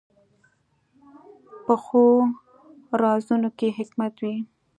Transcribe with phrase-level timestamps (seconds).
[1.65, 2.05] پخو
[3.01, 4.35] رازونو کې حکمت وي